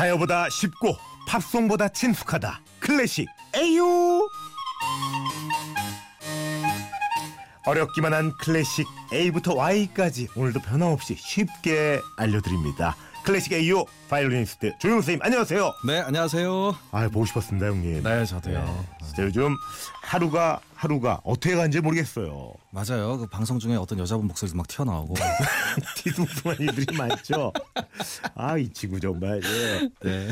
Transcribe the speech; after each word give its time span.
가요보다 0.00 0.48
쉽고 0.48 0.96
팝송보다 1.28 1.88
친숙하다. 1.88 2.62
클래식 2.78 3.28
A-Yo! 3.54 4.26
어렵기만 7.66 8.14
한 8.14 8.32
클래식 8.38 8.86
A부터 9.12 9.54
Y까지 9.54 10.28
오늘도 10.34 10.60
변함없이 10.60 11.16
쉽게 11.18 12.00
알려드립니다. 12.16 12.96
클래식 13.24 13.52
A-Yo 13.52 13.84
바이올리니스트 14.08 14.78
조용 14.78 15.02
선생님 15.02 15.22
안녕하세요. 15.22 15.74
네, 15.86 16.00
안녕하세요. 16.00 16.76
아 16.92 17.08
보고 17.08 17.26
싶었습니다 17.26 17.66
형님. 17.66 18.02
네, 18.02 18.24
저도요. 18.24 18.86
진짜 19.10 19.24
요즘 19.24 19.56
하루가 20.02 20.60
하루가 20.74 21.20
어떻게 21.24 21.54
가는지 21.54 21.80
모르겠어요 21.80 22.54
맞아요. 22.72 23.18
그 23.18 23.26
방송 23.26 23.58
중에 23.58 23.74
어떤 23.74 23.98
여자분 23.98 24.28
목소리도 24.28 24.56
막 24.56 24.68
튀어나오고. 24.68 25.14
뒤숭숭한 25.96 26.56
일들이 26.60 26.96
많죠 26.96 27.52
아이 28.36 28.68
친구 28.72 29.00
정말 29.00 29.40
예. 29.44 29.90
네. 30.08 30.28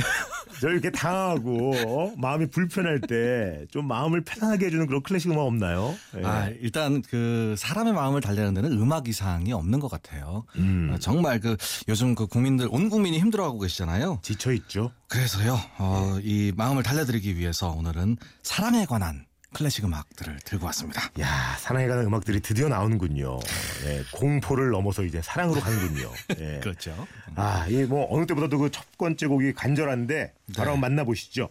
저 0.60 0.68
이렇게 0.68 0.90
당하고 0.90 1.72
어? 1.86 2.14
마음이 2.16 2.48
불편할 2.50 3.00
때 3.00 3.66
좀 3.70 3.86
마음을 3.86 4.22
편안하게 4.22 4.66
해주는 4.66 4.86
그런 4.86 5.02
클래식 5.02 5.30
음악 5.30 5.42
없나요? 5.42 5.94
예. 6.16 6.24
아, 6.24 6.48
일단 6.60 7.02
그 7.02 7.54
사람의 7.58 7.92
마음을 7.92 8.20
달래는 8.20 8.54
데는 8.54 8.72
음악 8.72 9.08
이상이 9.08 9.52
없는 9.52 9.80
것 9.80 9.90
같아요. 9.90 10.44
음. 10.56 10.90
어, 10.92 10.98
정말 10.98 11.40
그 11.40 11.56
요즘 11.88 12.14
그 12.14 12.26
국민들 12.26 12.68
온 12.70 12.88
국민이 12.88 13.18
힘들어하고 13.18 13.58
계시잖아요. 13.58 14.20
지쳐 14.22 14.52
있죠. 14.52 14.90
그래서요, 15.08 15.58
어, 15.78 16.18
이 16.22 16.52
마음을 16.56 16.82
달래드리기 16.82 17.36
위해서 17.38 17.70
오늘은 17.70 18.16
사랑에 18.42 18.84
관한 18.86 19.24
클래식 19.54 19.84
음악들을 19.84 20.40
들고 20.44 20.66
왔습니다. 20.66 21.10
야 21.20 21.56
사랑에 21.58 21.86
관한 21.88 22.04
음악들이 22.04 22.40
드디어 22.40 22.68
나오는군요. 22.68 23.38
예, 23.86 24.02
공포를 24.12 24.70
넘어서 24.70 25.02
이제 25.04 25.20
사랑으로 25.22 25.60
가는군요. 25.60 26.12
예. 26.38 26.60
그렇죠. 26.60 27.06
아, 27.34 27.66
이 27.68 27.84
뭐 27.88 28.06
어느 28.10 28.26
때보다도 28.26 28.58
그 28.58 28.70
첫 28.70 28.84
번째 28.98 29.26
곡이 29.26 29.54
간절한데 29.54 30.34
바로 30.56 30.72
네. 30.74 30.80
만나보시죠. 30.80 31.48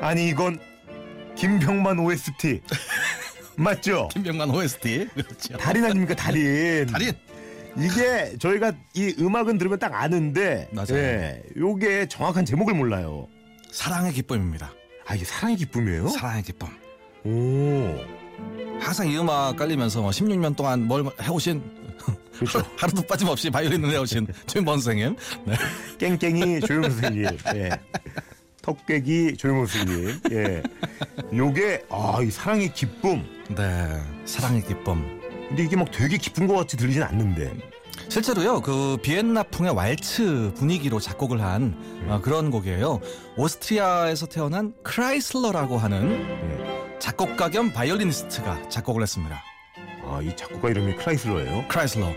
아니 0.00 0.28
이건 0.28 0.58
김병만 1.38 1.98
OST 2.00 2.60
맞죠? 3.56 4.08
김병만 4.12 4.50
OST. 4.50 5.08
그렇죠. 5.14 5.56
달인 5.56 5.84
아닙니까 5.84 6.14
달인? 6.14 6.86
달인. 6.86 7.12
이게 7.76 8.36
저희가 8.38 8.72
이 8.94 9.14
음악은 9.18 9.58
들으면 9.58 9.78
딱 9.78 9.94
아는데 9.94 10.68
맞아요. 10.72 10.94
예, 10.94 11.42
요게 11.56 12.08
정확한 12.08 12.44
제목을 12.44 12.74
몰라요. 12.74 13.28
사랑의 13.70 14.12
기쁨입니다. 14.12 14.72
아 15.06 15.14
이게 15.14 15.24
사랑의 15.24 15.56
기쁨이에요? 15.56 16.08
사랑의 16.08 16.42
기쁨. 16.42 16.68
오 17.24 17.98
항상 18.80 19.08
이 19.08 19.16
음악 19.18 19.56
깔리면서 19.56 20.02
뭐 20.02 20.10
16년 20.10 20.56
동안 20.56 20.84
뭘 20.84 21.04
해오신 21.20 21.62
그렇죠. 22.34 22.62
하루도 22.78 23.02
빠짐없이 23.02 23.50
바이올린을 23.50 23.90
해오신 23.90 24.26
최인범 24.46 24.78
선생님. 24.80 25.16
네. 25.46 25.54
깽깽이 25.98 26.60
조용 26.60 26.82
선생님, 26.84 27.24
예. 27.56 27.70
턱깨기 28.72 29.36
조용 29.38 29.64
선생님, 29.64 30.20
예. 30.32 30.62
요게 31.34 31.84
아 31.90 32.18
이 32.22 32.30
사랑의 32.30 32.72
기쁨. 32.74 33.24
네. 33.48 33.98
사랑의 34.26 34.62
기쁨. 34.62 35.20
근데 35.48 35.62
이게 35.64 35.76
막 35.76 35.90
되게 35.90 36.18
기쁜 36.18 36.46
것 36.46 36.54
같이 36.54 36.76
들리진 36.76 37.02
않는데. 37.02 37.52
실제로요, 38.10 38.60
그 38.60 38.98
비엔나 39.02 39.44
풍의 39.44 39.74
왈츠 39.74 40.52
분위기로 40.56 41.00
작곡을 41.00 41.40
한 41.42 41.74
어, 42.08 42.20
그런 42.22 42.50
곡이에요. 42.50 43.00
오스트리아에서 43.36 44.26
태어난 44.26 44.74
크라이슬러라고 44.82 45.78
하는 45.78 46.12
예. 46.20 46.98
작곡가 46.98 47.48
겸 47.48 47.72
바이올리니스트가 47.72 48.68
작곡을 48.68 49.02
했습니다. 49.02 49.42
아 50.18 50.22
이 50.22 50.34
작곡가 50.36 50.68
이름이 50.68 50.96
크라이슬러예요. 50.96 51.64
크라이슬러. 51.68 52.08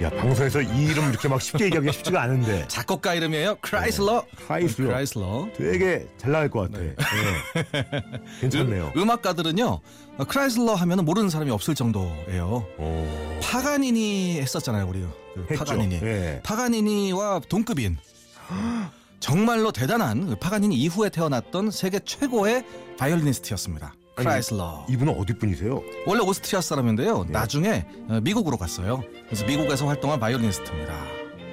야 0.00 0.10
방송에서 0.10 0.62
이 0.62 0.84
이름 0.84 1.10
이렇게 1.10 1.28
막 1.28 1.40
쉽게 1.40 1.66
얘기하기가 1.66 1.92
쉽지가 1.92 2.22
않은데. 2.22 2.66
작곡가 2.68 3.14
이름이에요. 3.14 3.56
크라이슬러. 3.60 4.24
크라이슬러. 4.46 4.88
크라이슬러. 4.88 5.48
되게 5.56 6.06
잘 6.16 6.32
나갈 6.32 6.48
것 6.50 6.70
같아. 6.72 6.82
예. 6.84 6.94
괜찮네요. 8.40 8.92
음, 8.96 9.10
악가들은요 9.10 9.80
크라이슬러 10.28 10.74
하면은 10.74 11.04
모르는 11.04 11.28
사람이 11.28 11.50
없을 11.50 11.74
정도예요. 11.74 12.66
오. 12.78 13.06
파가니니 13.42 14.40
했었잖아요, 14.40 14.88
우리. 14.88 15.04
그. 15.34 15.54
파가니니. 15.54 16.00
예. 16.02 16.40
파가니니와 16.42 17.40
동급인 17.48 17.98
정말로 19.20 19.72
대단한 19.72 20.26
그 20.30 20.36
파가니니 20.36 20.74
이후에 20.76 21.10
태어났던 21.10 21.70
세계 21.70 21.98
최고의 22.00 22.64
바이올리니스트였습니다. 22.98 23.94
크라이슬러. 24.14 24.86
이분은 24.88 25.14
어디 25.18 25.32
분이세요? 25.34 25.82
원래 26.06 26.22
오스트리아 26.22 26.60
사람인데요. 26.60 27.24
네. 27.24 27.32
나중에 27.32 27.84
어, 28.08 28.20
미국으로 28.22 28.56
갔어요. 28.56 29.02
그래서 29.26 29.44
미국에서 29.46 29.86
활동한 29.86 30.20
바이올리니스트입니다. 30.20 30.92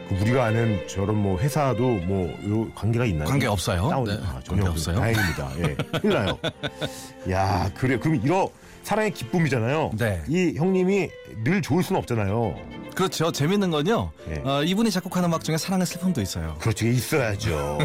그 0.10 0.16
우리가 0.16 0.46
아는 0.46 0.88
저런 0.88 1.16
뭐 1.18 1.38
회사도 1.40 1.82
뭐 1.82 2.28
요 2.50 2.70
관계가 2.74 3.06
있나요? 3.06 3.28
관계 3.30 3.46
없어요. 3.48 3.90
다운, 3.90 4.06
네, 4.06 4.14
아, 4.24 4.40
전혀 4.44 4.64
관계 4.64 4.68
없어요. 4.70 4.96
다행입니다. 5.00 5.52
예, 5.60 5.76
큰일 6.00 6.14
나요. 6.16 6.38
야, 7.30 7.70
그래. 7.76 7.98
그럼 8.00 8.20
이러 8.24 8.50
사랑의 8.84 9.12
기쁨이잖아요. 9.12 9.92
네. 9.98 10.24
이 10.28 10.54
형님이 10.58 11.10
늘 11.44 11.62
좋을 11.62 11.84
수는 11.84 12.00
없잖아요. 12.00 12.56
그렇죠. 12.96 13.32
재밌는 13.32 13.70
건요. 13.70 14.12
네. 14.28 14.42
어, 14.44 14.64
이분이 14.64 14.90
작곡한 14.90 15.24
음악 15.26 15.44
중에 15.44 15.58
사랑의 15.58 15.86
슬픔도 15.86 16.22
있어요. 16.22 16.56
그렇죠. 16.60 16.88
있어야죠. 16.88 17.78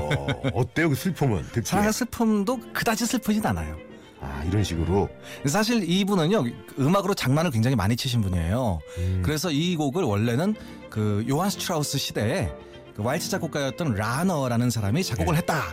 어때요, 0.54 0.88
그 0.88 0.94
슬픔은? 0.94 1.42
듣기에? 1.52 1.62
사랑의 1.62 1.92
슬픔도 1.92 2.58
그다지 2.72 3.04
슬프진 3.06 3.44
않아요. 3.46 3.76
아, 4.24 4.42
이런 4.44 4.64
식으로. 4.64 5.08
사실 5.46 5.88
이분은요 5.88 6.44
음악으로 6.78 7.14
장난을 7.14 7.50
굉장히 7.50 7.76
많이 7.76 7.94
치신 7.96 8.20
분이에요. 8.22 8.80
음, 8.98 9.22
그래서 9.24 9.50
이 9.50 9.76
곡을 9.76 10.02
원래는 10.02 10.54
그 10.90 11.24
요한 11.28 11.50
스트라우스 11.50 11.98
시대에 11.98 12.50
그 12.96 13.02
왈츠 13.02 13.28
작곡가였던 13.30 13.94
라너라는 13.94 14.70
사람이 14.70 15.02
작곡을 15.04 15.34
네. 15.34 15.38
했다. 15.38 15.64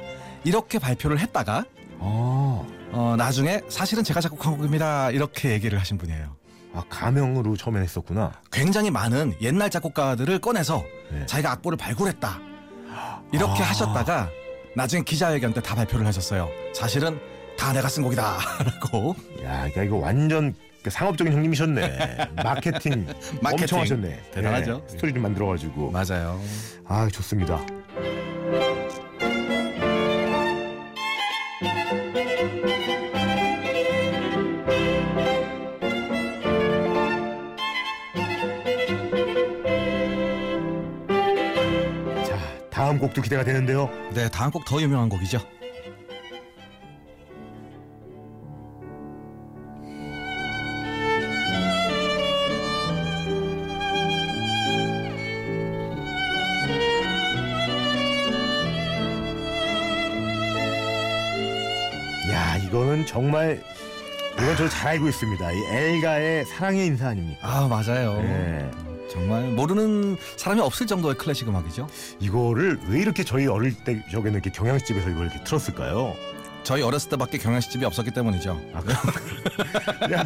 이렇게 0.44 0.79
발표를 0.79 1.19
했다가 1.19 1.66
아, 2.00 2.66
어, 2.91 3.16
나중에 3.17 3.61
사실은 3.69 4.03
제가 4.03 4.19
작곡한 4.22 4.57
곡입니다. 4.57 5.11
이렇게 5.11 5.51
얘기를 5.51 5.79
하신 5.79 5.97
분이에요. 5.97 6.35
아, 6.73 6.84
가명으로 6.90 7.56
처음엔 7.57 7.84
했었구나. 7.84 8.31
굉장히 8.51 8.90
많은 8.91 9.35
옛날 9.41 9.69
작곡가들을 9.69 10.40
꺼내서 10.40 10.84
네. 11.11 11.25
자기가 11.25 11.51
악보를 11.51 11.78
발굴했다. 11.78 12.40
이렇게 13.31 13.63
아. 13.63 13.69
하셨다가 13.69 14.29
나중에 14.75 15.03
기자회견 15.03 15.53
때 15.53 15.61
다 15.61 15.75
발표를 15.75 16.06
하셨어요. 16.07 16.50
사실은 16.73 17.19
다 17.61 17.72
내가 17.73 17.88
쓴 17.89 18.01
곡이다. 18.01 18.39
라고. 18.81 19.16
야, 19.44 19.59
그러니까 19.59 19.83
이거 19.83 19.97
완전 19.97 20.55
그 20.81 20.89
상업적인 20.89 21.31
형님이셨네. 21.31 22.17
마케팅, 22.44 23.05
마케팅. 23.39 23.63
엄청 23.63 23.79
하셨네. 23.81 24.19
대단하죠. 24.33 24.81
예, 24.83 24.89
스토리 24.89 25.13
좀 25.13 25.22
만들어가지고. 25.22 25.91
맞아요. 25.91 26.41
아, 26.88 27.07
좋습니다. 27.11 27.63
자, 42.25 42.38
다음 42.69 42.99
곡도 42.99 43.22
기대가 43.22 43.43
되는데요. 43.43 43.89
네, 44.13 44.29
다음 44.29 44.51
곡 44.51 44.66
더 44.66 44.81
유명한 44.81 45.09
곡이죠. 45.09 45.39
정말 63.11 63.61
이건 64.37 64.55
저잘 64.55 64.87
알고 64.93 65.09
있습니다. 65.09 65.52
이 65.52 65.58
엘가의 65.69 66.46
사랑의 66.46 66.85
인사 66.87 67.09
아닙니까? 67.09 67.40
아, 67.46 67.67
맞아요. 67.67 68.13
네. 68.22 68.72
정말 69.11 69.43
모르는 69.49 70.16
사람이 70.37 70.61
없을 70.61 70.87
정도의 70.87 71.16
클래식 71.16 71.49
음악이죠. 71.49 71.87
이거를 72.22 72.79
왜 72.87 73.02
이렇게 73.02 73.25
저희 73.25 73.47
어릴 73.47 73.73
때 73.84 74.02
저기는 74.09 74.31
이렇게 74.35 74.49
경양집에서 74.49 75.09
이걸 75.09 75.25
이렇게 75.25 75.43
틀었을까요? 75.43 76.16
저희 76.63 76.81
어렸을 76.81 77.09
때밖에 77.09 77.37
경양식집이 77.37 77.84
없었기 77.84 78.11
때문이죠. 78.11 78.58
아, 78.73 78.81
그냥 79.99 80.25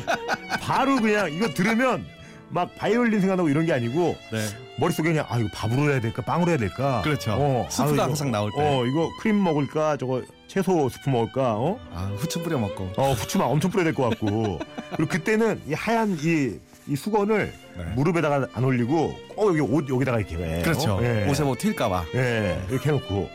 바로 0.62 0.98
그냥 0.98 1.34
이거 1.34 1.48
들으면 1.48 2.06
막 2.50 2.76
바이올린 2.76 3.20
생각나고 3.20 3.50
이런 3.50 3.66
게 3.66 3.74
아니고 3.74 4.16
네. 4.32 4.46
머릿속에 4.78 5.10
그냥 5.10 5.26
아 5.30 5.40
이거 5.40 5.50
밥으로 5.52 5.90
해야 5.90 6.00
될까 6.00 6.22
빵으로 6.22 6.52
해야 6.52 6.58
될까 6.60 7.02
그렇죠. 7.02 7.66
스프가 7.72 7.94
이거, 7.94 8.04
항상 8.04 8.30
나올 8.30 8.52
때. 8.56 8.62
어 8.62 8.86
이거 8.86 9.10
크림 9.20 9.44
먹을까 9.44 9.98
저거 9.98 10.22
채소 10.48 10.88
스프 10.90 11.10
먹을까 11.10 11.56
어? 11.56 11.80
아, 11.94 12.12
후추 12.18 12.42
뿌려 12.44 12.58
먹고. 12.60 12.92
어 12.98 13.12
후추 13.14 13.38
막 13.38 13.46
엄청 13.46 13.72
뿌려야 13.72 13.86
될 13.86 13.94
것 13.94 14.10
같고 14.10 14.60
그리고 14.96 15.10
그때는 15.12 15.62
이 15.68 15.74
하얀 15.74 16.18
이 16.22 16.60
이 16.88 16.96
수건을 16.96 17.52
네. 17.78 17.84
무릎에다가 17.96 18.48
안 18.54 18.64
올리고 18.64 19.12
꼭 19.36 19.48
여기 19.50 19.60
옷 19.60 19.90
여기다가 19.90 20.20
이렇게 20.20 20.36
해. 20.38 20.62
그렇죠. 20.62 21.00
예. 21.02 21.28
옷에 21.28 21.44
뭐 21.44 21.56
튈까봐. 21.56 22.06
예, 22.14 22.64
이렇게 22.70 22.90
해놓고. 22.90 23.28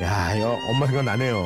야, 0.00 0.34
이거 0.34 0.56
엄마 0.70 0.86
생각 0.86 1.04
나네요. 1.04 1.36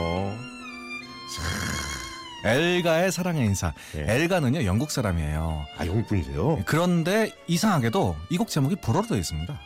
엘가의 2.44 3.10
사랑의 3.10 3.44
인사. 3.44 3.72
예. 3.96 4.04
엘가는요 4.08 4.64
영국 4.64 4.92
사람이에요. 4.92 5.64
아, 5.78 5.86
영국 5.86 6.06
분이세요? 6.06 6.62
그런데 6.64 7.32
이상하게도 7.48 8.16
이 8.30 8.38
곡 8.38 8.48
제목이 8.48 8.76
불어로 8.76 9.06
되어 9.08 9.18
있습니다. 9.18 9.60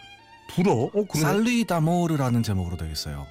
불어? 0.55 0.73
어, 0.73 0.91
그러네. 0.93 1.21
살리 1.21 1.65
다모르라는 1.67 2.43
제목으로 2.43 2.79
되어 2.79 2.89
있어요. 2.91 3.27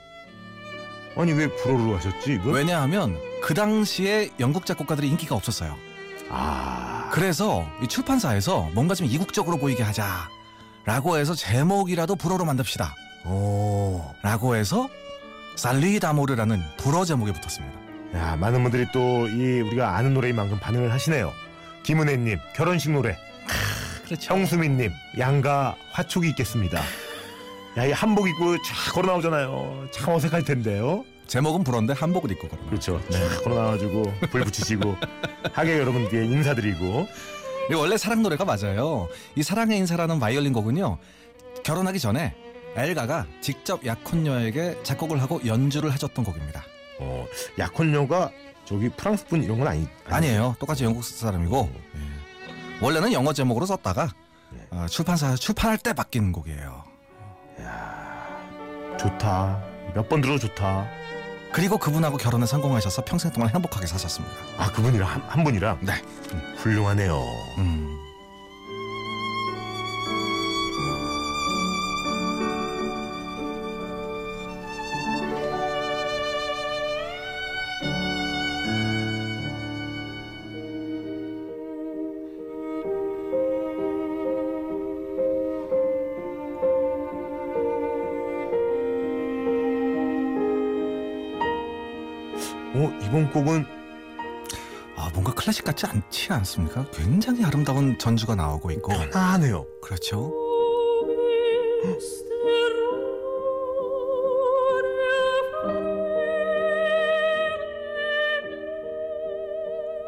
아니 1.16 1.32
왜 1.34 1.48
불어로 1.48 1.96
하셨지? 1.98 2.34
이거? 2.34 2.52
왜냐하면 2.52 3.18
그 3.42 3.54
당시에 3.54 4.32
영국 4.40 4.66
작곡가들이 4.66 5.08
인기가 5.10 5.36
없었어요. 5.36 5.78
아, 6.30 7.10
그래서 7.12 7.68
이 7.84 7.88
출판사에서 7.88 8.70
뭔가 8.74 8.96
좀 8.96 9.06
이국적으로 9.06 9.58
보이게 9.58 9.84
하자라고 9.84 11.18
해서 11.18 11.36
제목이라도 11.36 12.16
불어로 12.16 12.46
만듭시다. 12.46 12.96
어. 13.26 14.14
라고 14.24 14.56
해서 14.56 14.90
살리 15.56 16.00
다모르라는 16.00 16.62
불어 16.78 17.06
제목이 17.06 17.32
붙었습니다. 17.34 17.80
야, 18.16 18.36
많은 18.36 18.64
분들이 18.64 18.86
또 18.92 19.28
이 19.28 19.62
우리가 19.62 19.96
아는 19.96 20.14
노래인 20.14 20.36
만큼 20.36 20.60
반응을 20.60 20.92
하시네요. 20.92 21.32
김은혜님 21.84 22.40
결혼식 22.56 22.92
노래, 22.92 23.18
그렇죠. 24.06 24.34
형수민님 24.34 24.92
양가 25.20 25.76
화촉이 25.92 26.30
있겠습니다. 26.30 26.82
야, 27.78 27.86
이 27.86 27.92
한복 27.92 28.28
입고 28.30 28.58
쫙 28.62 28.94
걸어 28.94 29.08
나오잖아요. 29.08 29.88
참 29.92 30.14
어색할 30.14 30.44
텐데요. 30.44 31.04
제목은 31.28 31.64
불어인데 31.64 31.94
한복을 31.94 32.32
입고 32.32 32.48
그러나. 32.50 32.70
그렇죠. 32.70 33.02
쫙 33.10 33.44
걸어 33.44 33.56
나와가지고 33.56 34.04
불 34.30 34.44
붙이시고 34.44 34.96
하객 35.54 35.80
여러분께 35.80 36.26
인사드리고. 36.26 37.08
이 37.72 37.74
원래 37.74 37.98
사랑 37.98 38.22
노래가 38.22 38.46
맞아요. 38.46 39.08
이 39.36 39.42
사랑의 39.42 39.78
인사라는 39.80 40.20
바이올린 40.20 40.54
곡은요. 40.54 40.98
결혼하기 41.64 42.00
전에 42.00 42.36
엘가가 42.76 43.26
직접 43.42 43.86
약혼녀에게 43.86 44.84
작곡을 44.84 45.22
하고 45.22 45.40
연주를 45.46 45.94
해줬던 45.94 46.26
곡입니다. 46.26 46.64
어, 47.00 47.26
약혼녀가 47.58 48.32
저기 48.66 48.90
프랑스 48.90 49.26
분 49.26 49.44
이런 49.44 49.60
건 49.60 49.68
아니 49.68 49.88
아니 50.06 50.28
에요. 50.28 50.56
똑같이 50.60 50.84
영국 50.84 51.04
사람이고 51.04 51.70
예. 51.74 52.86
원래는 52.86 53.14
영어 53.14 53.34
제목으로 53.34 53.66
썼다가 53.66 54.10
예. 54.56 54.76
어, 54.76 54.86
출판사 54.88 55.36
출판할 55.36 55.78
때 55.78 55.94
바뀐 55.94 56.32
곡이에요. 56.32 56.84
좋다. 59.04 59.62
몇 59.94 60.08
번 60.10 60.22
들어도 60.22 60.40
좋다. 60.48 60.88
그리고 61.52 61.78
그분하고 61.78 62.18
결혼에 62.18 62.46
성공하셔서 62.48 63.04
평생 63.06 63.32
동안 63.32 63.50
행복하게 63.50 63.86
사셨습니다. 63.86 64.34
아 64.58 64.72
그분이랑 64.72 65.08
한, 65.08 65.22
한 65.28 65.44
분이랑 65.44 65.78
네. 65.82 65.94
훌륭하네요. 66.58 67.16
음. 67.60 68.00
어 92.76 92.92
이번 93.04 93.32
곡은 93.32 93.66
아 94.96 95.10
뭔가 95.14 95.34
클래식 95.34 95.66
같지 95.66 95.86
않지 95.86 96.32
않습니까? 96.34 96.86
굉장히 96.92 97.44
아름다운 97.44 97.98
전주가 97.98 98.36
나오고 98.36 98.72
있고 98.72 98.94
편안해요. 98.94 99.66
그렇죠. 99.82 100.32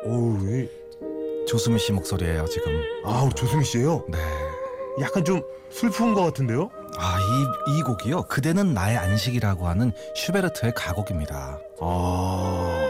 오우, 0.04 0.38
이- 0.50 0.70
조수미 1.48 1.80
씨 1.80 1.92
목소리예요 1.92 2.46
지금. 2.48 2.82
아우 3.04 3.30
조승희 3.34 3.64
씨예요. 3.64 4.06
네. 4.10 4.18
약간 5.02 5.24
좀 5.24 5.42
슬픈 5.70 6.14
것 6.14 6.24
같은데요? 6.24 6.70
아, 6.98 7.18
이, 7.20 7.78
이 7.78 7.82
곡이요. 7.82 8.24
그대는 8.24 8.74
나의 8.74 8.98
안식이라고 8.98 9.68
하는 9.68 9.92
슈베르트의 10.16 10.74
가곡입니다. 10.76 11.60
아, 11.82 12.88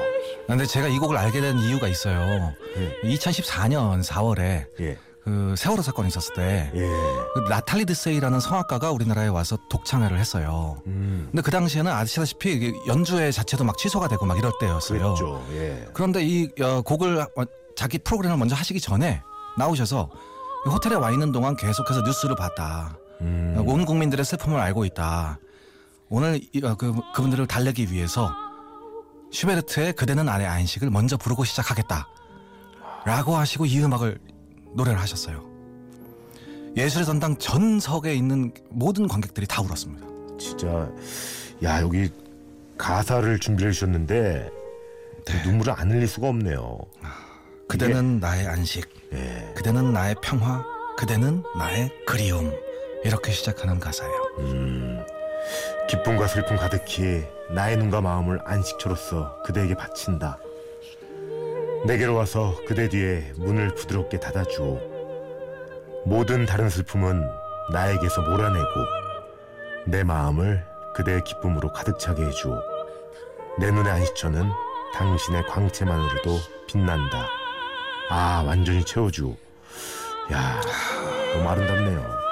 근데 0.47 0.65
제가 0.65 0.87
이 0.87 0.97
곡을 0.99 1.17
알게 1.17 1.41
된 1.41 1.57
이유가 1.59 1.87
있어요. 1.87 2.53
예, 2.77 3.09
2014년 3.09 4.03
4월에 4.03 4.67
예, 4.79 4.97
그 5.23 5.55
세월호 5.57 5.81
사건이 5.81 6.09
있었을 6.09 6.35
때 6.35 6.71
예. 6.75 6.87
그 7.33 7.39
나탈리 7.49 7.85
드세이라는 7.85 8.39
성악가가 8.39 8.91
우리나라에 8.91 9.27
와서 9.27 9.57
독창회를 9.69 10.19
했어요. 10.19 10.77
음, 10.85 11.27
근데 11.31 11.41
그 11.41 11.49
당시에는 11.49 11.91
아시다시피 11.91 12.73
연주회 12.87 13.31
자체도 13.31 13.63
막 13.63 13.77
취소가 13.77 14.07
되고 14.07 14.25
막 14.25 14.37
이럴 14.37 14.51
때였어요. 14.59 15.15
예. 15.53 15.87
그런데 15.93 16.23
이 16.23 16.47
어, 16.61 16.81
곡을 16.81 17.21
어, 17.21 17.43
자기 17.75 17.97
프로그램을 17.97 18.37
먼저 18.37 18.55
하시기 18.55 18.79
전에 18.79 19.21
나오셔서 19.57 20.09
이 20.67 20.69
호텔에 20.69 20.95
와 20.95 21.11
있는 21.11 21.31
동안 21.31 21.55
계속해서 21.55 22.01
뉴스를 22.01 22.35
봤다. 22.35 22.97
음, 23.21 23.63
온 23.65 23.85
국민들의 23.85 24.23
슬픔을 24.25 24.59
알고 24.59 24.85
있다. 24.85 25.39
오늘 26.09 26.39
이- 26.53 26.61
어, 26.63 26.75
그, 26.75 26.93
그분들을 27.13 27.47
달래기 27.47 27.91
위해서 27.91 28.31
슈베르트의 29.31 29.93
그대는 29.93 30.25
나의 30.25 30.45
안식을 30.45 30.89
먼저 30.89 31.17
부르고 31.17 31.43
시작하겠다. 31.43 32.07
라고 33.05 33.35
하시고 33.35 33.65
이 33.65 33.79
음악을 33.83 34.19
노래를 34.73 34.99
하셨어요. 34.99 35.43
예술의 36.75 37.05
전당 37.05 37.37
전석에 37.37 38.13
있는 38.13 38.53
모든 38.69 39.07
관객들이 39.07 39.45
다 39.47 39.61
울었습니다. 39.61 40.05
진짜 40.37 40.89
야 41.63 41.81
여기 41.81 42.09
가사를 42.77 43.39
준비해 43.39 43.71
주셨는데 43.71 44.49
눈물을 45.45 45.73
안 45.75 45.91
흘릴 45.91 46.07
수가 46.07 46.27
없네요. 46.27 46.77
그대는 47.67 48.19
나의 48.19 48.47
안식, 48.47 48.87
예. 49.13 49.53
그대는 49.55 49.91
나의 49.93 50.15
평화, 50.21 50.63
그대는 50.97 51.43
나의 51.57 51.89
그리움. 52.05 52.51
이렇게 53.05 53.31
시작하는 53.31 53.79
가사예요. 53.79 54.31
음, 54.39 55.05
기쁨과 55.87 56.25
슬픔 56.25 56.57
가득히 56.57 57.23
나의 57.51 57.77
눈과 57.77 58.01
마음을 58.01 58.39
안식처로서 58.43 59.43
그대에게 59.43 59.75
바친다. 59.75 60.39
내게로 61.85 62.15
와서 62.15 62.55
그대 62.67 62.89
뒤에 62.89 63.31
문을 63.35 63.75
부드럽게 63.75 64.19
닫아주오. 64.19 64.95
모든 66.07 66.47
다른 66.47 66.67
슬픔은 66.67 67.29
나에게서 67.71 68.21
몰아내고 68.21 68.65
내 69.85 70.03
마음을 70.03 70.65
그대의 70.95 71.23
기쁨으로 71.23 71.71
가득 71.73 71.99
차게 71.99 72.23
해주오. 72.25 72.59
내 73.59 73.69
눈의 73.69 73.91
안식처는 73.91 74.49
당신의 74.95 75.45
광채만으로도 75.45 76.39
빛난다. 76.67 77.27
아, 78.09 78.43
완전히 78.47 78.83
채워주오. 78.83 79.35
야, 80.31 80.59
너무 81.35 81.49
아름답네요. 81.49 82.24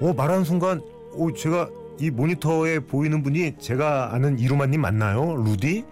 어 0.00 0.12
말하는 0.12 0.44
순간 0.44 0.82
오 1.14 1.32
제가 1.32 1.68
이 1.98 2.10
모니터에 2.10 2.80
보이는 2.80 3.22
분이 3.22 3.54
제가 3.58 4.12
아는 4.14 4.38
이루마님 4.38 4.80
맞나요? 4.82 5.36
루디? 5.36 5.84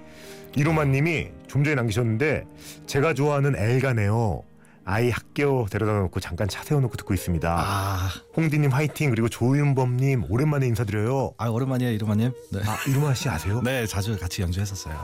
이루마님이 0.57 1.29
좀 1.49 1.65
전에 1.65 1.75
남기셨는데 1.75 2.45
제가 2.87 3.15
좋아하는 3.15 3.57
엘가네요. 3.57 4.43
아이 4.87 5.09
학교 5.09 5.67
데려다 5.71 5.95
놓고 6.01 6.21
잠깐 6.21 6.47
차 6.47 6.63
세워놓고 6.63 6.97
듣고 6.99 7.15
있습니다. 7.15 7.57
아, 7.59 8.11
홍디님 8.37 8.71
화이팅 8.71 9.09
그리고 9.11 9.31
조윤범님 9.31 10.25
오랜만에 10.29 10.67
인사드려요. 10.67 11.33
아 11.39 11.49
오랜만이에요, 11.49 11.91
이루마님. 11.95 12.33
네. 12.53 12.61
아 12.67 12.77
이루마 12.87 13.15
씨 13.15 13.31
아세요? 13.31 13.63
네, 13.65 13.87
자주 13.87 14.19
같이 14.19 14.43
연주했었어요. 14.43 14.95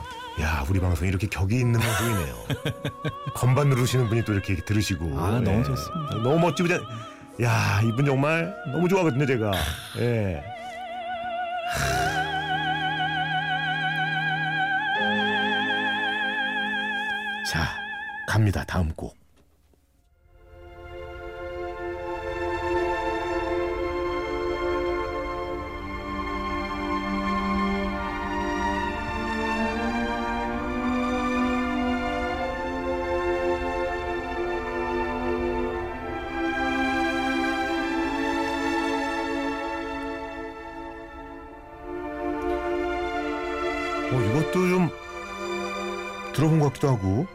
야 0.42 0.66
우리 0.68 0.80
방송 0.80 1.08
이렇게 1.08 1.26
격이 1.26 1.58
있는 1.58 1.80
방송이네요. 1.80 2.34
건반 3.34 3.70
누르시는 3.70 4.08
분이 4.10 4.22
또 4.26 4.34
이렇게 4.34 4.54
들으시고. 4.56 5.18
아, 5.18 5.40
너무 5.40 5.64
좋습니다. 5.64 6.14
너무 6.22 6.38
멋지고 6.40 6.68
야 7.42 7.80
이분 7.84 8.04
정말 8.04 8.54
너무 8.66 8.88
좋아하거든요 8.88 9.24
제가. 9.24 9.52
예. 9.98 10.42
자 17.46 17.66
갑니다 18.26 18.62
다음 18.64 18.92
곡. 18.94 19.19
어, 44.12 44.20
이것도 44.20 44.52
좀 44.52 44.90
들어본 46.32 46.58
것 46.60 46.66
같기도 46.66 46.88
하고. 46.88 47.26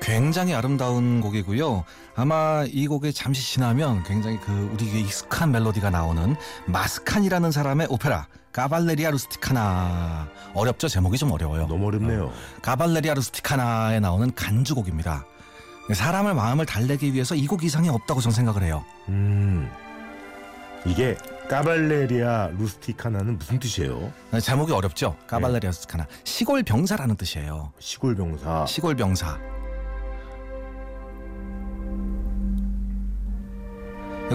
굉장히 0.00 0.54
아름다운 0.54 1.20
곡이고요. 1.20 1.84
아마 2.14 2.64
이 2.68 2.86
곡에 2.86 3.10
잠시 3.10 3.42
지나면 3.54 4.04
굉장히 4.04 4.38
그 4.40 4.70
우리에게 4.72 5.00
익숙한 5.00 5.50
멜로디가 5.50 5.90
나오는 5.90 6.36
마스칸이라는 6.66 7.50
사람의 7.50 7.88
오페라 7.90 8.28
까발레리아 8.52 9.10
루스티카나 9.10 10.28
어렵죠 10.54 10.86
제목이 10.88 11.18
좀 11.18 11.32
어려워요. 11.32 11.66
너무 11.66 11.88
어렵네요. 11.88 12.32
까발레리아 12.62 13.14
루스티카나에 13.14 13.98
나오는 14.00 14.32
간주곡입니다. 14.34 15.26
사람을 15.92 16.32
마음을 16.34 16.64
달래기 16.64 17.12
위해서 17.12 17.34
이 17.34 17.46
곡 17.46 17.64
이상이 17.64 17.88
없다고 17.88 18.20
저는 18.20 18.34
생각을 18.34 18.62
해요. 18.62 18.84
음. 19.08 19.68
이게 20.86 21.16
까발레리아 21.48 22.50
루스티카나는 22.58 23.38
무슨 23.38 23.58
뜻이에요? 23.58 24.12
제목이 24.42 24.72
어렵죠. 24.72 25.16
까발레리아 25.26 25.70
루스티카나 25.70 26.06
시골 26.24 26.62
병사라는 26.62 27.16
뜻이에요. 27.16 27.72
시골 27.78 28.14
병사. 28.14 28.66
시골 28.66 28.94
병사. 28.94 29.38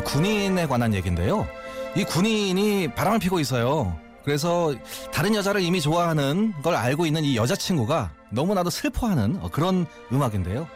군인에 0.03 0.65
관한 0.65 0.93
얘기인데요. 0.93 1.47
이 1.95 2.03
군인이 2.03 2.93
바람을 2.95 3.19
피고 3.19 3.39
있어요. 3.39 3.95
그래서 4.25 4.73
다른 5.12 5.35
여자를 5.35 5.62
이미 5.62 5.81
좋아하는 5.81 6.53
걸 6.63 6.75
알고 6.75 7.05
있는 7.05 7.23
이 7.23 7.35
여자친구가 7.35 8.12
너무나도 8.31 8.69
슬퍼하는 8.71 9.39
그런 9.51 9.85
음악인데요. 10.12 10.67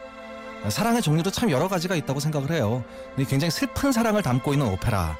사랑의 0.68 1.02
종류도 1.02 1.30
참 1.30 1.50
여러 1.50 1.66
가지가 1.66 1.96
있다고 1.96 2.20
생각을 2.20 2.52
해요. 2.52 2.84
굉장히 3.28 3.50
슬픈 3.50 3.90
사랑을 3.90 4.22
담고 4.22 4.52
있는 4.52 4.68
오페라. 4.68 5.16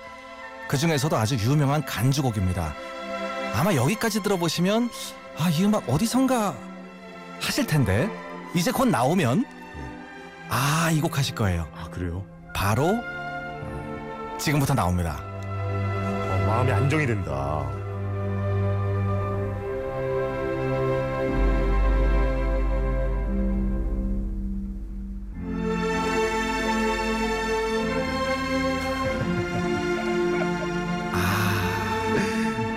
그 0.68 0.76
중에서도 0.76 1.16
아주 1.16 1.36
유명한 1.36 1.84
간주곡입니다. 1.84 2.74
아마 3.54 3.74
여기까지 3.74 4.22
들어보시면 4.22 4.90
아, 5.38 5.48
이 5.50 5.64
음악 5.64 5.88
어디선가 5.88 6.54
하실 7.40 7.66
텐데 7.66 8.08
이제 8.54 8.70
곧 8.70 8.86
나오면 8.86 9.44
아, 10.50 10.90
이 10.92 11.00
곡 11.00 11.16
하실 11.18 11.34
거예요. 11.34 11.66
아, 11.74 11.88
그래요? 11.90 12.24
바로 12.54 12.94
지금부터 14.38 14.74
나옵니다. 14.74 15.20
어, 15.22 16.44
마음이 16.46 16.70
안정이 16.72 17.06
된다. 17.06 17.66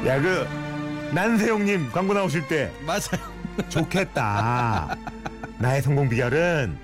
야, 0.06 0.20
그 0.20 0.48
난세형님 1.14 1.92
광고 1.92 2.14
나오실 2.14 2.48
때 2.48 2.72
맞아요. 2.86 3.22
좋겠다. 3.70 4.96
나의 5.60 5.82
성공 5.82 6.10
비결은 6.10 6.78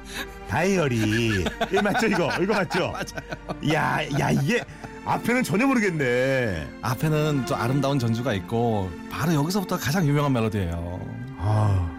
다이어리. 0.47 1.45
이 1.71 1.81
맞죠 1.81 2.07
이거? 2.07 2.29
이거 2.41 2.53
맞죠? 2.53 2.91
맞아요. 2.91 3.73
야, 3.73 3.99
야 4.19 4.31
이게 4.31 4.61
앞에는 5.05 5.43
전혀 5.43 5.65
모르겠네. 5.65 6.67
앞에는 6.81 7.45
또 7.45 7.55
아름다운 7.55 7.97
전주가 7.97 8.33
있고 8.33 8.91
바로 9.09 9.33
여기서부터 9.33 9.77
가장 9.77 10.05
유명한 10.05 10.33
멜로디예요. 10.33 10.99
아, 11.39 11.89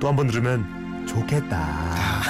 또 0.00 0.08
한 0.08 0.16
번 0.16 0.28
들으면 0.28 1.06
좋겠다. 1.06 2.20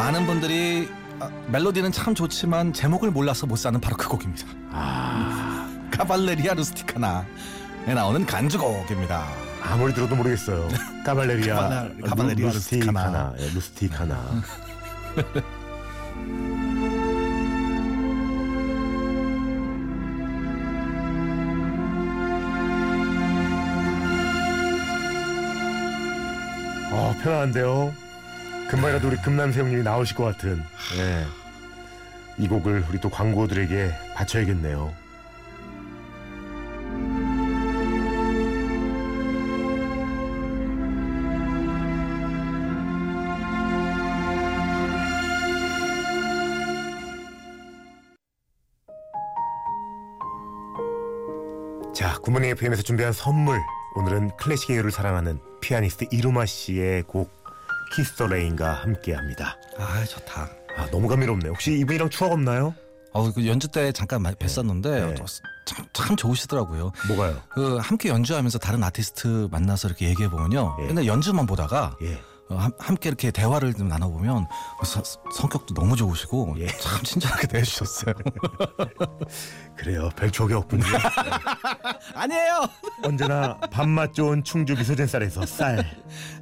많은 0.00 0.26
분들이 0.26 0.88
아, 1.18 1.28
멜로디는 1.48 1.92
참 1.92 2.14
좋지만 2.14 2.72
제목을 2.72 3.10
몰라서 3.10 3.46
못 3.46 3.56
사는 3.56 3.78
바로 3.78 3.96
그 3.98 4.08
곡입니다. 4.08 4.46
아, 4.70 5.68
카발레리아 5.92 6.54
루스티카나에 6.54 7.24
나오는 7.94 8.24
간주곡입니다. 8.24 9.26
아무리 9.62 9.92
들어도 9.92 10.16
모르겠어요. 10.16 10.68
까발레리아, 11.04 11.68
카발레- 11.68 12.08
카발레리아 12.08 12.46
루스티카나, 12.50 13.34
예, 13.40 13.50
루스티카나. 13.50 14.42
어, 26.92 27.14
편안한데요. 27.22 27.92
금방이라도 28.70 29.08
우리 29.08 29.16
금남세 29.16 29.60
형님이 29.60 29.82
나오실 29.82 30.16
것 30.16 30.24
같은. 30.24 30.62
예. 30.96 31.26
이 32.38 32.46
곡을 32.46 32.84
우리 32.88 33.00
또 33.00 33.10
광고들에게 33.10 33.90
바쳐야겠네요. 34.14 34.94
자, 51.92 52.14
굿모닝 52.22 52.50
FM에서 52.50 52.82
준비한 52.82 53.12
선물. 53.12 53.60
오늘은 53.96 54.36
클래식 54.36 54.68
계열을 54.68 54.92
사랑하는 54.92 55.40
피아니스트 55.60 56.06
이루마 56.12 56.46
씨의 56.46 57.02
곡 57.02 57.39
Kiss 57.92 58.12
the 58.14 58.26
Rain과 58.26 58.72
함께합니다. 58.74 59.56
아 59.78 60.04
좋다. 60.04 60.50
아, 60.76 60.86
너무 60.90 61.08
감미롭네. 61.08 61.48
혹시 61.48 61.78
이분이랑 61.78 62.10
추억 62.10 62.32
없나요? 62.32 62.74
어, 63.12 63.32
그 63.32 63.44
연주 63.46 63.66
때 63.68 63.90
잠깐 63.92 64.22
마- 64.22 64.30
뵀었는데 64.32 64.82
네. 65.08 65.14
또 65.14 65.24
참, 65.66 65.84
참 65.92 66.16
좋으시더라고요. 66.16 66.92
뭐가요? 67.08 67.42
그 67.50 67.76
함께 67.78 68.08
연주하면서 68.08 68.58
다른 68.58 68.82
아티스트 68.84 69.48
만나서 69.50 69.88
이렇게 69.88 70.08
얘기해 70.08 70.28
보면요. 70.30 70.76
예. 70.80 70.86
맨날 70.86 71.06
연주만 71.06 71.46
보다가 71.46 71.96
예. 72.02 72.20
어, 72.50 72.56
함, 72.56 72.72
함께 72.78 73.08
이렇게 73.08 73.30
대화를 73.30 73.74
좀 73.74 73.88
나눠보면 73.88 74.46
서- 74.84 75.02
성격도 75.32 75.72
너무 75.74 75.94
좋으시고 75.96 76.56
예. 76.58 76.66
참 76.66 77.02
친절하게 77.04 77.46
대해주셨어요. 77.46 78.14
그래요. 79.76 80.10
별 80.16 80.30
추억이 80.30 80.52
없군요. 80.54 80.82
아니에요. 82.14 82.68
언제나 83.04 83.56
밥맛 83.70 84.12
좋은 84.14 84.44
충주 84.44 84.74
미소진 84.76 85.06
쌀에서 85.06 85.46
쌀, 85.46 85.84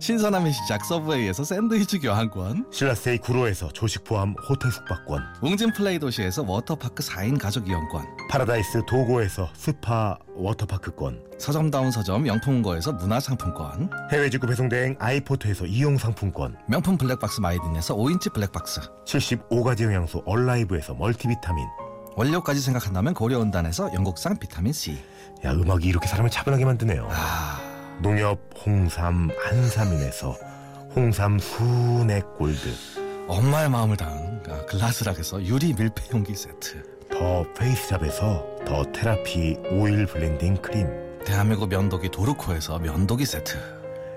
신선함의 0.01 0.53
시작 0.53 0.85
서브웨이에서 0.85 1.45
샌드위치 1.45 1.99
교환권, 2.01 2.71
신라스테이 2.73 3.19
구로에서 3.19 3.69
조식 3.69 4.05
포함 4.05 4.35
호텔 4.49 4.73
숙박권, 4.73 5.23
웅진 5.43 5.73
플레이 5.73 5.99
도시에서 5.99 6.43
워터파크 6.43 7.03
4인 7.03 7.39
가족 7.41 7.69
이용권, 7.69 8.05
파라다이스 8.31 8.83
도고에서 8.87 9.49
스파 9.55 10.19
워터파크권, 10.35 11.28
서점다운 11.39 11.91
서점 11.93 12.25
영풍문고에서 12.25 12.93
문화상품권, 12.93 13.91
해외 14.11 14.29
직구 14.29 14.49
배송대행 14.49 14.97
아이포트에서 14.99 15.67
이용 15.67 15.97
상품권, 15.97 16.57
명품 16.67 16.99
블랙박스 16.99 17.41
마이딘에서 17.41 17.97
5인치 17.97 18.33
블랙박스, 18.33 18.81
75가지 19.05 19.85
영양소 19.85 20.23
얼라이브에서 20.27 20.95
멀티비타민. 20.95 21.65
원료까지 22.17 22.61
생각한다면 22.61 23.15
고려은단에서 23.15 23.95
영국산 23.95 24.37
비타민C. 24.37 24.99
야 25.45 25.53
음악이 25.53 25.87
이렇게 25.87 26.09
사람을 26.09 26.31
차분하게 26.31 26.65
만드네요. 26.65 27.09
아, 27.13 27.61
농협 28.03 28.41
홍삼 28.67 29.31
한삼인에서 29.47 30.37
홍삼 30.97 31.39
순액 31.39 32.37
골드, 32.37 32.69
엄마의 33.29 33.71
마음을 33.71 33.97
담은 33.97 34.43
아, 34.49 34.67
글라스락에서 34.67 35.45
유리 35.45 35.73
밀폐 35.73 36.03
용기 36.13 36.35
세트. 36.35 36.83
더 37.13 37.45
페이스샵에서 37.53 38.45
The 38.67 38.83
Therapy 38.93 39.57
오일 39.71 40.07
blending 40.07 40.57
크림. 40.57 41.08
대한민국 41.29 41.69
면도기 41.69 42.09
도르코에서 42.09 42.79
면도기 42.79 43.27
세트. 43.27 43.59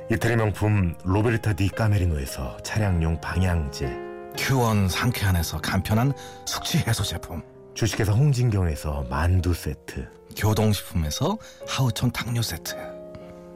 이태리 0.09 0.37
명품 0.37 0.95
로베르타 1.03 1.53
디 1.53 1.67
까메리노에서 1.67 2.63
차량용 2.63 3.19
방향제 3.19 4.31
큐원 4.37 4.87
상쾌환에서 4.87 5.59
간편한 5.59 6.13
숙취 6.45 6.77
해소 6.77 7.03
제품. 7.03 7.41
주식회사 7.73 8.13
홍진경에서 8.13 9.07
만두 9.09 9.53
세트 9.53 10.07
교동식품에서 10.37 11.37
하누촌 11.67 12.11
탕류 12.11 12.41
세트. 12.41 12.77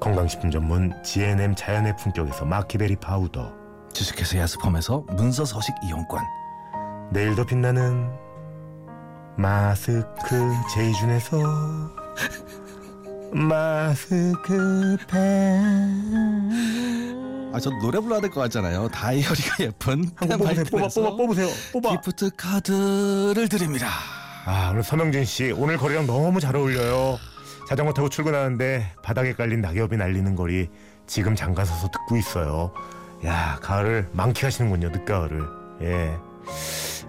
건강식품 0.01 0.51
전문 0.51 0.91
GNM 1.01 1.55
자연의 1.55 1.95
품격에서 1.95 2.43
maqui 2.43 2.70
berry 2.70 2.97
파우더 2.97 3.53
주식회사 3.93 4.37
예스폼에서 4.37 5.05
문서 5.11 5.45
서식 5.45 5.73
이용권. 5.81 6.21
내일 7.09 7.35
더 7.35 7.45
빛나는 7.45 8.11
마스크 9.37 10.53
제이준에서 10.73 11.37
마스크팩 13.35 15.13
아, 17.53 17.59
저 17.61 17.69
노래 17.81 17.99
불러야 17.99 18.19
될 18.21 18.29
것 18.31 18.39
같잖아요. 18.41 18.87
다이어리가 18.89 19.55
예쁜 19.63 20.09
한번 20.15 20.39
뽑으세요 20.39 20.65
뽑아 20.65 20.87
뽑아 20.87 21.15
뽑으세요 21.15 21.47
뽑아 21.73 21.89
기프트 21.91 22.31
카드를 22.37 23.47
드립니다. 23.49 23.87
아 24.45 24.69
오늘 24.71 24.83
서명진 24.83 25.25
씨 25.25 25.51
오늘 25.51 25.77
거리랑 25.77 26.05
너무 26.07 26.39
잘 26.39 26.55
어울려요 26.55 27.17
자전거 27.67 27.93
타고 27.93 28.07
출근하는데 28.09 28.93
바닥에 29.03 29.33
깔린 29.33 29.59
낙엽이 29.61 29.97
날리는 29.97 30.35
거리 30.35 30.69
지금 31.07 31.35
잠깐 31.35 31.65
서서 31.65 31.89
듣고 31.89 32.15
있어요 32.17 32.71
야 33.25 33.57
가을을 33.61 34.07
만끽하시는군요 34.13 34.89
늦가을을 34.89 35.43
예. 35.81 36.15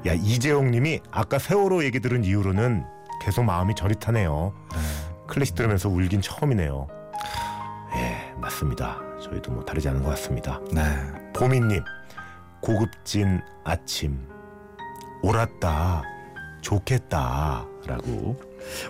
야 0.09 0.13
이재용 0.15 0.71
님이 0.71 1.01
아까 1.11 1.39
세월호 1.39 1.85
얘기 1.85 2.01
들은 2.01 2.25
이후로는 2.25 2.85
계속 3.23 3.43
마음이 3.45 3.75
저릿하네요. 3.75 4.53
클래식 5.27 5.55
들으면서 5.55 5.89
울긴 5.89 6.21
처음이네요. 6.21 6.89
예, 7.97 8.35
맞습니다. 8.39 8.99
저희도 9.23 9.53
뭐 9.53 9.65
다르지 9.65 9.89
않은 9.89 10.03
것 10.03 10.11
같습니다. 10.11 10.61
네. 10.73 10.83
보미님, 11.33 11.83
고급진 12.61 13.41
아침 13.65 14.29
옳았다, 15.23 16.03
좋겠다 16.61 17.65
라고. 17.87 18.41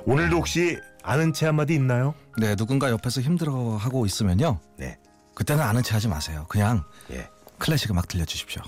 오늘도 0.05 0.37
혹시 0.38 0.78
아는 1.02 1.33
채 1.33 1.47
한마디 1.47 1.75
있나요? 1.75 2.14
네, 2.38 2.57
누군가 2.57 2.90
옆에서 2.90 3.21
힘들어하고 3.21 4.07
있으면요. 4.07 4.59
네. 4.76 4.99
그때는 5.35 5.62
아는 5.62 5.83
체 5.83 5.95
하지 5.95 6.09
마세요. 6.09 6.47
그냥 6.49 6.83
예. 7.11 7.28
클래식 7.59 7.90
음악 7.90 8.09
들려주십시오. 8.09 8.62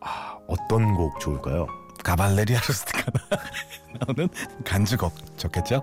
아, 0.00 0.38
어떤 0.46 0.94
곡 0.94 1.18
좋을까요? 1.20 1.66
가발레리아 2.04 2.60
루스티카 2.66 3.10
나 3.10 3.38
오는 4.08 4.28
간주곡 4.64 5.38
좋겠죠? 5.38 5.82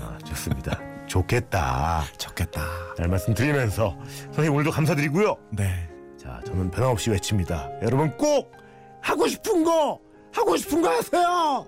아, 0.00 0.18
좋습니다. 0.24 0.78
좋겠다. 1.06 2.04
좋겠다. 2.18 2.62
잘 2.96 3.08
말씀드리면서 3.08 3.96
선생님 4.26 4.54
오늘도 4.54 4.70
감사드리고요. 4.70 5.36
네. 5.50 5.88
자, 6.18 6.40
저는 6.46 6.70
변함없이 6.70 7.10
외칩니다. 7.10 7.70
여러분 7.82 8.16
꼭 8.16 8.52
하고 9.00 9.28
싶은 9.28 9.64
거 9.64 10.00
하고 10.32 10.56
싶은 10.56 10.82
거 10.82 10.88
하세요. 10.88 11.66